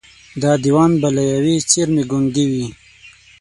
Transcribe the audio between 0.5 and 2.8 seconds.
دېوان به له ېوې څېرمې ګونګي وي